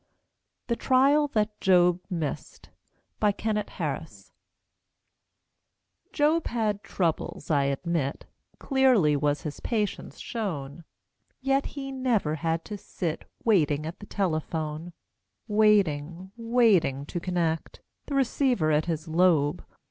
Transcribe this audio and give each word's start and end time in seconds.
THE 0.65 0.75
TRIAL 0.75 1.27
THAT 1.27 1.61
JOB 1.61 1.99
MISSED 2.09 2.69
BY 3.19 3.31
KENNETT 3.33 3.69
HARRIS 3.69 4.31
Job 6.11 6.47
had 6.47 6.81
troubles, 6.83 7.51
I 7.51 7.65
admit; 7.65 8.25
Clearly 8.57 9.15
was 9.15 9.43
his 9.43 9.59
patience 9.59 10.17
shown, 10.19 10.85
Yet 11.39 11.67
he 11.77 11.91
never 11.91 12.33
had 12.33 12.65
to 12.65 12.79
sit 12.79 13.25
Waiting 13.43 13.85
at 13.85 13.99
the 13.99 14.07
telephone 14.07 14.91
Waiting, 15.47 16.31
waiting 16.35 17.05
to 17.05 17.19
connect, 17.19 17.79
The 18.07 18.15
receiver 18.15 18.71
at 18.71 18.85
his 18.85 19.07
lobe. 19.07 19.63